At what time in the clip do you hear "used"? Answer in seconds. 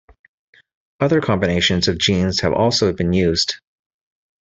3.13-3.57